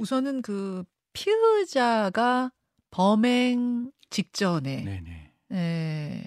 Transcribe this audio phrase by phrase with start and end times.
[0.00, 2.52] 우선은 그 피의자가
[2.90, 5.32] 범행 직전에 네네.
[5.52, 6.24] 에,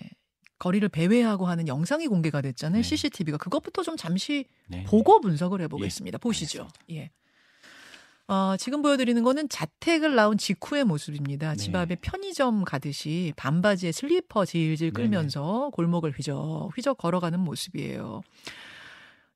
[0.59, 2.83] 거리를 배회하고 하는 영상이 공개가 됐잖아요.
[2.83, 2.87] 네.
[2.87, 4.83] CCTV가 그것부터 좀 잠시 네.
[4.83, 6.17] 보고 분석을 해보겠습니다.
[6.17, 6.67] 예, 보시죠.
[6.91, 7.09] 예.
[8.27, 11.55] 어, 지금 보여드리는 거는 자택을 나온 직후의 모습입니다.
[11.55, 11.79] 집 네.
[11.79, 15.09] 앞에 편의점 가듯이 반바지에 슬리퍼 질질 네네.
[15.09, 18.21] 끌면서 골목을 휘적 휘적 걸어가는 모습이에요.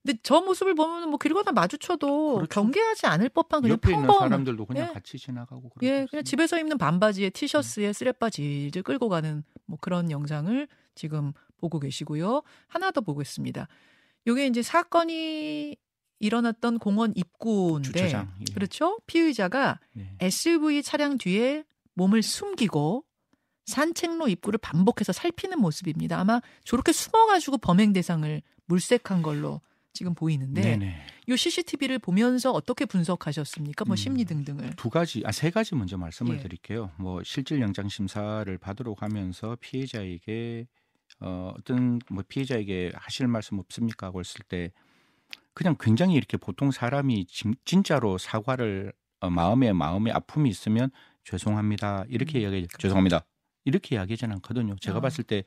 [0.08, 2.48] 근데 저 모습을 보면 뭐 길 가다 마주쳐도 그렇죠.
[2.50, 4.94] 경계하지 않을 법한 그냥 옆에 있는 평범한 사람들도 그냥 예.
[4.94, 6.23] 같이 지나가고 그런 예, 거 그냥 없습니다.
[6.23, 12.44] 집에서 입는 반바지에 티셔츠에 쓰레빠 질질 끌고 가는 뭐 그런 영상을 지금 보고 계시고요.
[12.67, 13.67] 하나 더 보겠습니다.
[14.28, 15.76] 요게 이제 사건이
[16.20, 18.34] 일어났던 공원 입구인데 주차장.
[18.39, 18.53] 예.
[18.53, 19.00] 그렇죠?
[19.08, 20.16] 피의자가 네.
[20.22, 23.03] SUV 차량 뒤에 몸을 숨기고
[23.66, 26.17] 산책로 입구를 반복해서 살피는 모습입니다.
[26.20, 29.62] 아마 저렇게 숨어가지고 범행 대상을 물색한 걸로
[29.94, 31.05] 지금 보이는데 네네.
[31.27, 33.86] 이 CCTV를 보면서 어떻게 분석하셨습니까?
[33.86, 33.95] 뭐 음.
[33.95, 34.76] 심리 등등을.
[34.76, 36.40] 두 가지, 아, 세 가지 먼저 말씀을 예.
[36.40, 36.91] 드릴게요.
[36.98, 40.67] 뭐, 실질 영장 심사를 받으러 가면서 피해자에게,
[41.20, 44.08] 어, 어떤, 뭐, 피해자에게 하실 말씀 없습니까?
[44.08, 44.72] 하고 했을 때,
[45.53, 50.92] 그냥 굉장히 이렇게 보통 사람이 진, 진짜로 사과를, 어, 마음에, 마음에 아픔이 있으면
[51.23, 52.06] 죄송합니다.
[52.08, 53.26] 이렇게 음, 이야기, 죄송합니다.
[53.66, 54.76] 이렇게 이야기하지는 않거든요.
[54.80, 55.02] 제가 어.
[55.02, 55.44] 봤을 때,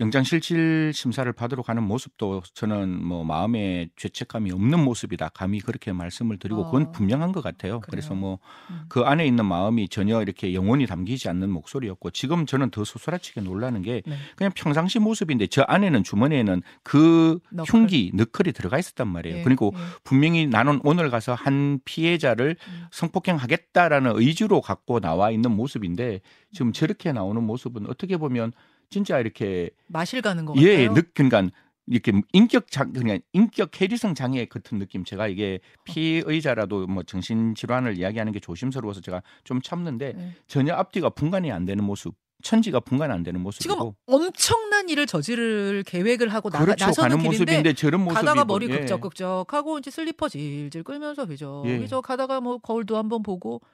[0.00, 5.28] 영장 실질 심사를 받으러 가는 모습도 저는 뭐 마음에 죄책감이 없는 모습이다.
[5.34, 6.64] 감히 그렇게 말씀을 드리고 어.
[6.64, 7.80] 그건 분명한 것 같아요.
[7.80, 8.20] 그래서 그래요.
[8.20, 8.38] 뭐
[8.70, 8.84] 음.
[8.88, 13.82] 그 안에 있는 마음이 전혀 이렇게 영혼이 담기지 않는 목소리였고 지금 저는 더 소스라치게 놀라는
[13.82, 14.16] 게 네.
[14.36, 17.70] 그냥 평상시 모습인데 저 안에는 주머니에는 그 너클.
[17.70, 19.38] 흉기 너클이 들어가 있었단 말이에요.
[19.38, 19.80] 예, 그리고 예.
[20.02, 22.84] 분명히 나는 오늘 가서 한 피해자를 음.
[22.90, 26.20] 성폭행하겠다라는 의지로 갖고 나와 있는 모습인데
[26.52, 28.52] 지금 저렇게 나오는 모습은 어떻게 보면
[28.90, 30.94] 진짜 이렇게 마실 가는 것 예, 같아요.
[30.94, 31.48] 느, 그러니까
[31.86, 37.96] 이렇게 인격 장 그냥 인격 해리성 장애 같은 느낌 제가 이게 피의자라도 뭐 정신 질환을
[37.96, 40.34] 이야기하는 게 조심스러워서 제가 좀 참는데 네.
[40.46, 43.42] 전혀 앞뒤가 분간이 안 되는 모습 천지가 분간 안 되는 지금
[43.76, 48.44] 모습이고 엄청난 일을 저지를 계획을 하고 나가, 그렇죠 나서는 가는 길인데 모습인데 저런 모습이 가다가
[48.46, 48.78] 뭐- 머리 예.
[48.78, 51.76] 극적극적하고 이제 슬리퍼 질질 끌면서 휘적 예.
[51.76, 53.66] 휘적 가다가 뭐 거울도 한번 보고 그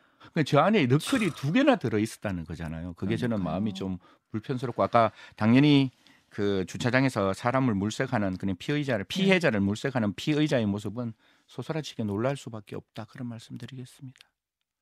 [0.47, 2.94] 저 안에 너클이 두 개나 들어 있었다는 거잖아요.
[2.94, 3.53] 그게 저는 그러니까요.
[3.53, 3.99] 마음이 좀
[4.31, 5.91] 불편스럽고 아까 당연히
[6.28, 9.09] 그 주차장에서 사람을 물색하는 그냥 피의자를 네.
[9.09, 11.15] 피해자를 물색하는 피의자의 모습은
[11.47, 14.19] 소스라치게 놀랄 수밖에 없다 그런 말씀드리겠습니다.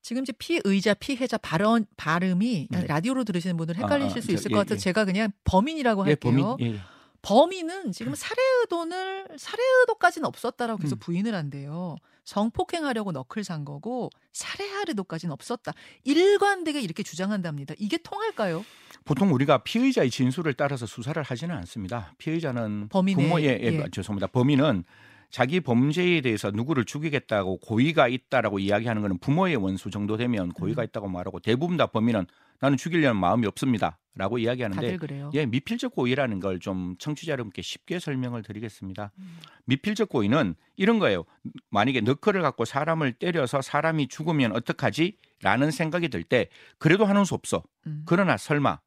[0.01, 2.85] 지금 이제 피의자 피해자 발언 발음이 네.
[2.85, 4.79] 라디오로 들으시는 분들 헷갈리실 아, 아, 수 저, 있을 예, 것 같아서 예.
[4.79, 6.57] 제가 그냥 범인이라고 예, 할게요.
[6.57, 6.79] 범인 예.
[7.25, 10.99] 범인은 지금 살해 의도를 살해 의도까지는 없었다라고 계속 음.
[10.99, 11.95] 부인을 한대요.
[12.23, 15.73] 성폭행하려고 너클 산 거고 살해할 의도까지는 없었다.
[16.03, 17.73] 일관되게 이렇게 주장한답니다.
[17.79, 18.63] 이게 통할까요?
[19.05, 22.13] 보통 우리가 피의자의 진술을 따라서 수사를 하지는 않습니다.
[22.19, 23.83] 피의자는 범인의- 부모의 예, 예.
[23.91, 24.27] 죄송합니다.
[24.27, 24.83] 범인은
[25.29, 30.85] 자기 범죄에 대해서 누구를 죽이겠다고 고의가 있다라고 이야기하는 것은 부모의 원수 정도 되면 고의가 음.
[30.85, 32.25] 있다고 말하고 대부분 다 범인은
[32.61, 34.87] 나는 죽이려는 마음이 없습니다라고 이야기하는데.
[35.33, 39.11] 예, 미필적 고의라는 걸 좀 청취자 여러분께 쉽게 설명을 드리겠습니다.
[39.19, 39.37] 음.
[39.65, 41.25] 미필적 고의는 이런 거예요.
[41.69, 45.17] 만약에 너클을 갖고 사람을 때려서 사람이 죽으면 어떡하지?
[45.41, 46.47] 라는 생각이 들 때
[46.79, 47.61] 그래도 하는 수 없어.
[47.87, 48.03] 음.
[48.05, 48.79] 그러나 설마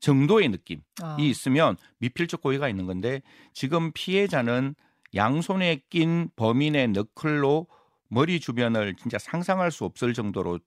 [0.00, 3.22] 정도의 느낌이 아, 있으면 미필적 고의가 있는 건데
[3.52, 4.74] 지금 피해자는
[5.14, 7.66] 양손에 낀 범인의 너클로
[8.08, 10.58] 머리 주변을 진짜 상상할 수 없을 정도로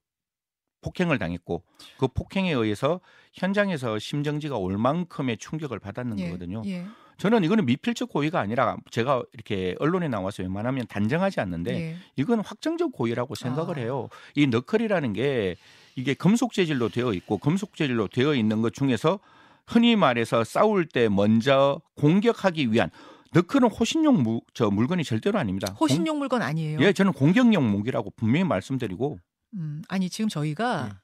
[0.82, 1.64] 폭행을 당했고
[1.98, 3.02] 그 폭행에 의해서
[3.34, 6.62] 현장에서 심정지가 올 만큼의 충격을 받았는 예, 거거든요.
[6.66, 6.86] 예,
[7.18, 11.96] 저는 이거는 미필적 고의가 아니라 제가 이렇게 언론에 나와서 웬만하면 단정하지 않는데 예.
[12.16, 13.82] 이건 확정적 고의라고 생각을 아.
[13.82, 14.10] 해요.
[14.36, 15.56] 이 너클이라는 게
[15.96, 19.20] 이게 금속 재질로 되어 있고 금속 재질로 되어 있는 것 중에서
[19.66, 22.92] 흔히 말해서 싸울 때 먼저 공격하기 위한
[23.36, 25.74] 너클은 호신용 무, 저 물건이 절대로 아닙니다.
[25.74, 26.78] 호신용 물건 아니에요.
[26.78, 29.20] 공, 예, 저는 공격용 무기라고 분명히 말씀드리고
[29.56, 30.96] 음, 아니 지금 저희가 예.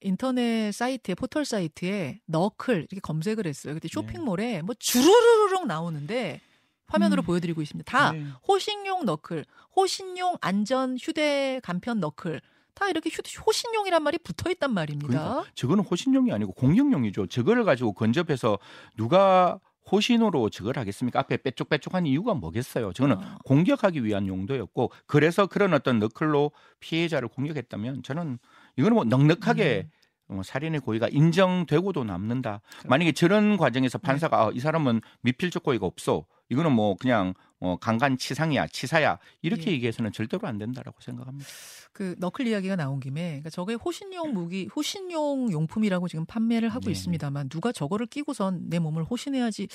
[0.00, 3.72] 인터넷 사이트에 포털 사이트에 너클 이렇게 검색을 했어요.
[3.72, 3.80] 네.
[3.80, 6.40] 근데 쇼핑몰에 뭐 주르르륵 나오는데
[6.86, 7.24] 화면으로 음.
[7.24, 7.90] 보여드리고 있습니다.
[7.90, 8.24] 다 네.
[8.46, 12.40] 호신용 너클, 호신용 안전 휴대 간편 너클
[12.74, 15.08] 다 이렇게 휴, 호신용이란 말이 붙어 있단 말입니다.
[15.08, 17.26] 그러니까 저거는 호신용이 아니고 공격용이죠.
[17.26, 18.58] 저거를 가지고 근접해서
[18.94, 19.58] 누가
[19.90, 21.20] 호신으로 저걸 하겠습니까?
[21.20, 22.92] 앞에 빼쪽빼쪽한 이유가 뭐겠어요?
[22.92, 23.38] 저거는 어.
[23.44, 28.38] 공격하기 위한 용도였고 그래서 그런 어떤 너클로 피해자를 공격했다면 저는
[28.76, 29.88] 이거는 뭐 넉넉하게
[30.28, 32.60] 어, 살인의 고의가 인정되고도 남는다.
[32.86, 36.26] 만약에 저런 과정에서 판사가 아, 이 사람은 미필적 고의가 없어.
[36.50, 39.74] 이거는 뭐 그냥 어, 강간치상이야, 치사야 이렇게 예.
[39.74, 41.48] 얘기해서는 절대로 안 된다라고 생각합니다.
[41.92, 46.92] 그 너클 이야기가 나온 김에 그러니까 저게 호신용 무기, 호신용 용품이라고 지금 판매를 하고 네.
[46.92, 49.66] 있습니다만 누가 저거를 끼고선 내 몸을 호신해야지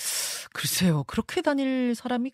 [0.53, 2.31] 글쎄요 그렇게 다닐 사람이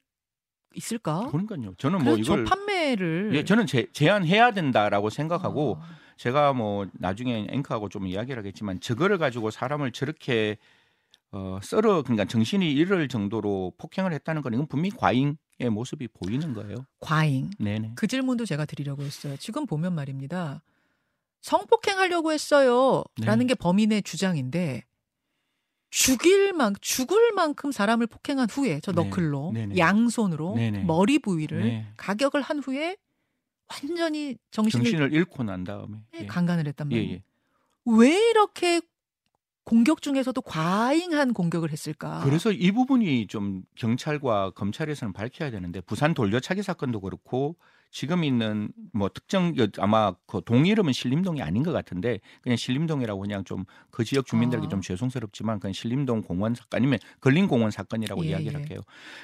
[0.76, 1.28] 있을까?
[1.32, 1.74] 그러니까요.
[1.78, 7.48] 저는 뭐 이걸 저 판매를 예, 저는 제, 제한해야 된다라고 생각하고 아, 제가 뭐 나중에
[7.50, 10.58] 앵커하고 좀 이야기를 하겠지만 저거를 가지고 사람을 저렇게
[11.32, 16.54] 어, 썰어 그러니까 정신이 이럴 정도로 폭행을 했다는 건 이건 분명히 과잉 의 모습이 보이는
[16.54, 16.86] 거예요.
[17.02, 17.50] 과잉.
[17.60, 17.92] 네네.
[17.96, 19.36] 그 질문도 제가 드리려고 했어요.
[19.36, 20.64] 지금 보면 말입니다.
[21.42, 23.04] 성폭행하려고 했어요.
[23.18, 23.26] 네.
[23.26, 24.86] 라는 게 범인의 주장인데
[25.90, 29.04] 죽일 만 죽을 만큼 사람을 폭행한 후에 저 네.
[29.04, 29.78] 너클로 네네.
[29.78, 30.84] 양손으로 네네.
[30.84, 31.88] 머리 부위를 네.
[31.98, 32.96] 가격을 한 후에
[33.68, 36.26] 완전히 정신을, 정신을 잃고 난 다음에 예.
[36.26, 37.16] 강간을 했단 예, 말이에요.
[37.16, 37.24] 예.
[37.86, 38.82] 왜 이렇게
[39.70, 42.22] 공격 중에서도 과잉한 공격을 했을까?
[42.24, 47.56] 그래서 이 부분이 좀 경찰과 검찰에서는 밝혀야 되는데 부산 돌려차기 사건도 그렇고
[47.92, 53.44] 지금 있는 뭐 특정 아마 그 동 이름은 신림동이 아닌 것 같은데 그냥 신림동이라고 그냥
[53.44, 54.70] 좀 그 지역 주민들에게 아.
[54.70, 58.58] 좀 죄송스럽지만 그냥 신림동 공원 사건 아니면 걸린공원 사건이라고 예, 이야기를 예.
[58.58, 58.80] 할게요.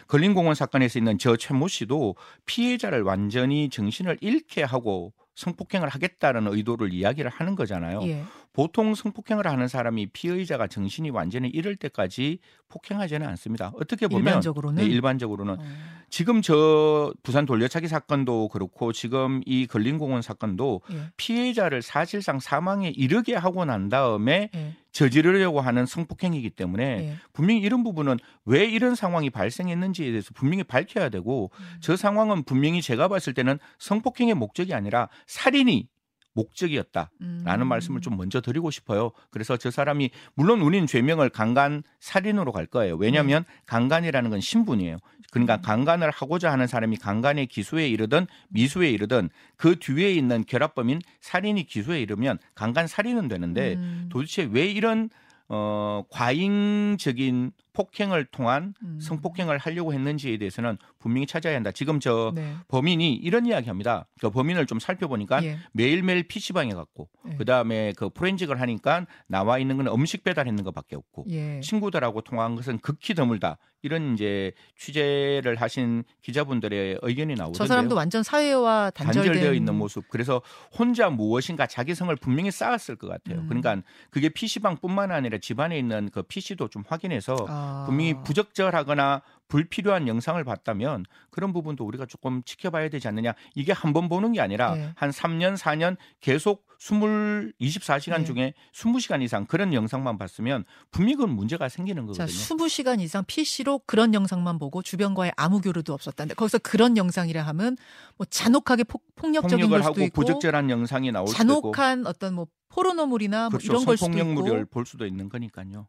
[0.07, 2.15] 걸린공원 사건에서 있는 저 최모 씨도
[2.45, 8.01] 피해자를 완전히 정신을 잃게 하고 성폭행을 하겠다는 의도를 이야기를 하는 거잖아요.
[8.03, 8.23] 예.
[8.53, 12.39] 보통 성폭행을 하는 사람이 피의자가 정신이 완전히 잃을 때까지
[12.69, 13.71] 폭행하지는 않습니다.
[13.75, 15.63] 어떻게 보면 일반적으로는 네, 일반적으로는 어.
[16.09, 21.11] 지금 저 부산 돌려차기 사건도 그렇고 지금 이 걸린공원 사건도 예.
[21.17, 24.75] 피해자를 사실상 사망에 이르게 하고 난 다음에 예.
[24.95, 27.15] 저지르려고 하는 성폭행이기 때문에 예.
[27.33, 31.65] 분명히 이런 부분은 왜 이런 상황이 발생했는지에 대해서 분명히 밝혀야 되고 음.
[31.81, 35.89] 저 상황은 분명히 제가 봤을 때는 성폭행의 목적이 아니라 살인이
[36.35, 37.11] 목적이었다.
[37.43, 37.67] 라는 음.
[37.67, 39.11] 말씀을 좀 먼저 드리고 싶어요.
[39.31, 42.95] 그래서 저 사람이 물론 우리는 죄명을 강간 살인으로 갈 거예요.
[42.95, 44.97] 왜냐하면 강간이라는 건 신분이에요.
[45.35, 45.61] 그러니까 음.
[45.63, 51.99] 강간을 하고자 하는 사람이 강간의 기소에 이르든 미수에 이르든 그 뒤에 있는 결합범인 살인이 기소에
[51.99, 54.07] 이르면 강간 살인은 되는데 음.
[54.09, 55.09] 도대체 왜 이런
[55.49, 58.99] 어 과잉적인 폭행을 통한 음.
[58.99, 61.71] 성폭행을 하려고 했는지에 대해서는 분명히 찾아야 한다.
[61.71, 62.55] 지금 저 네.
[62.69, 64.07] 범인이 이런 이야기합니다.
[64.19, 65.57] 그 범인을 좀 살펴보니까 예.
[65.73, 67.35] 매일매일 PC방에 갔고 네.
[67.35, 71.59] 그다음에 그 포렌직을 하니까 나와 있는 건 음식 배달했는 것밖에 없고 예.
[71.59, 73.57] 친구들하고 통화한 것은 극히 드물다.
[73.85, 77.57] 이런 이제 취재를 하신 기자분들의 의견이 나오던데요.
[77.57, 80.09] 저 사람도 완전 사회와 단절된 단절되어 있는 모습.
[80.09, 80.41] 그래서
[80.75, 83.41] 혼자 무엇인가 자기성을 분명히 쌓았을 것 같아요.
[83.41, 83.47] 음.
[83.47, 87.64] 그러니까 그게 PC방뿐만 아니라 집안에 있는 그 PC도 좀 확인해서 아.
[87.85, 93.33] 분명히 부적절하거나 불필요한 영상을 봤다면 그런 부분도 우리가 조금 지켜봐야 되지 않느냐.
[93.53, 94.89] 이게 한 번 보는 게 아니라 네.
[94.95, 98.23] 한 3년, 4년 계속 20, 24시간 네.
[98.25, 102.27] 중에 20시간 이상 그런 영상만 봤으면 분명히 그건 문제가 생기는 자, 거거든요.
[102.27, 107.77] 20시간 이상 PC로 그런 영상만 보고 주변과의 아무 교류도 없었다는데 거기서 그런 영상이라 하면
[108.17, 112.33] 뭐 잔혹하게 폭, 폭력적인 걸 수도 하고 있고 부적절한 영상이 나올 수도 있고 잔혹한 어떤
[112.33, 113.71] 뭐 포르노물이나 뭐 그렇죠.
[113.71, 115.87] 이런 걸 수도 성폭력물을 있고 볼 수도 있는 거니까요.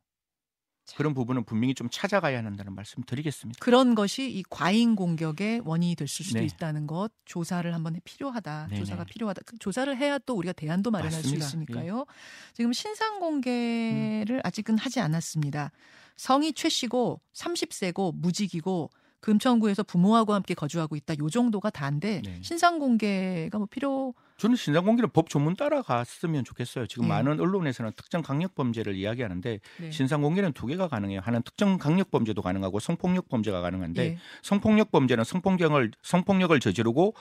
[0.94, 3.59] 그런 부분은 분명히 좀 찾아가야 한다는 말씀 드리겠습니다.
[3.61, 6.44] 그런 것이 이 과잉 공격의 원인이 될 수도 네.
[6.44, 8.69] 있다는 것 조사를 한번 해 필요하다.
[8.71, 8.81] 네네.
[8.81, 9.43] 조사가 필요하다.
[9.47, 11.44] 그 조사를 해야 또 우리가 대안도 마련할 맞습니다.
[11.44, 11.49] 예.
[11.49, 12.06] 수 있으니까요.
[12.53, 15.73] 지금 신상 공개를 아직은 하지 않았습니다.
[16.17, 21.14] 성이 최 씨고 30세고 무직이고 금천구에서 부모하고 함께 거주하고 있다.
[21.18, 22.38] 요 정도가 다인데 네.
[22.42, 26.86] 신상 공개가 뭐 필요 저는 신상 공개는 법 조문 따라갔으면 좋겠어요.
[26.86, 27.08] 지금 예.
[27.08, 29.90] 많은 언론에서는 특정 강력 범죄를 이야기하는데 네.
[29.90, 31.20] 신상 공개는 두 개가 가능해요.
[31.20, 34.18] 하나는 특정 강력 범죄도 가능하고 성폭력 범죄가 가능한데 예.
[34.42, 37.14] 성폭력 범죄는 성폭력을 성폭력을 저지르고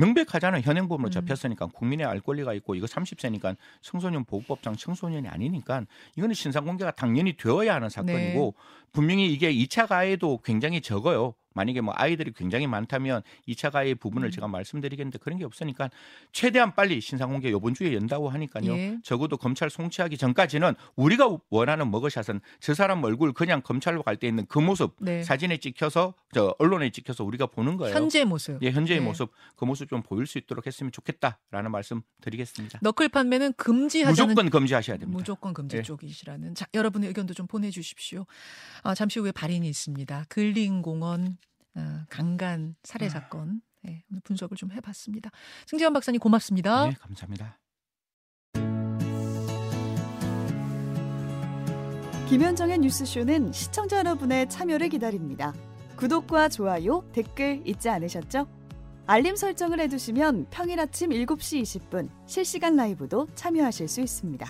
[0.00, 0.62] 명백하잖아요.
[0.62, 1.10] 현행범으로 음.
[1.10, 5.84] 잡혔으니까 국민의 알 권리가 있고 이거 30세니까 청소년 보호법상 청소년이 아니니까
[6.16, 8.90] 이거는 신상 공개가 당연히 되어야 하는 사건이고 네.
[8.92, 11.34] 분명히 이게 2차 가해도 굉장히 적어요.
[11.54, 14.30] 만약에 뭐 아이들이 굉장히 많다면 2차 가해 부분을 음.
[14.30, 15.90] 제가 말씀드리겠는데 그런 게 없으니까
[16.32, 18.72] 최대한 빨리 신상 공개 이번 주에 연다고 하니까요.
[18.72, 18.98] 예.
[19.02, 24.44] 적어도 검찰 송치하기 전까지는 우리가 원하는 머그샷은 저 사람 얼굴 그냥 검찰로 갈 때 있는
[24.46, 25.22] 그 모습 네.
[25.22, 27.94] 사진에 찍혀서 저 언론에 찍혀서 우리가 보는 거예요.
[27.94, 28.62] 현재 모습.
[28.62, 29.06] 예, 현재의 네.
[29.06, 32.80] 모습 그 모습 좀 보일 수 있도록 했으면 좋겠다라는 말씀 드리겠습니다.
[32.82, 35.16] 너클 판매는 금지하자는 무조건 금지하셔야 됩니다.
[35.18, 35.82] 무조건 금지 예.
[35.82, 36.54] 쪽이시라는.
[36.54, 38.26] 자, 여러분의 의견도 좀 보내 주십시오.
[38.82, 40.26] 아, 잠시 후에 발인이 있습니다.
[40.28, 41.38] 근린공원
[41.74, 43.10] 아, 강간 살해 아.
[43.10, 43.62] 사건.
[43.82, 45.30] 네, 오늘 분석을 좀 해봤습니다.
[45.66, 46.86] 승재원 박사님 고맙습니다.
[46.86, 47.58] 네, 감사합니다.
[52.28, 55.52] 김현정의 뉴스쇼는 시청자 여러분의 참여를 기다립니다.
[55.96, 58.46] 구독과 좋아요, 댓글 잊지 않으셨죠?
[59.06, 64.48] 알림 설정을 해두시면 평일 아침 7시 20분 실시간 라이브도 참여하실 수 있습니다.